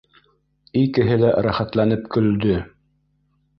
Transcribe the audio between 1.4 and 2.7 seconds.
рәхәтләнеп көлдө